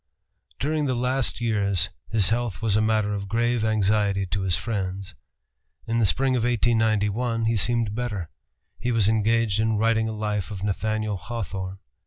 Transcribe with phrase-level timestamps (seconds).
[0.59, 5.13] During the last years his health was a matter of grave anxiety to his friends.
[5.85, 8.31] In the spring of 1891 he seemed better.
[8.79, 11.77] He was engaged in writing a life of Nathaniel Hawthorne.